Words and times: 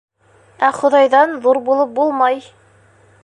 Ә 0.67 0.71
Хоҙайҙан 0.77 1.37
ҙур 1.45 1.61
булып 1.69 1.95
булмай. 2.01 2.43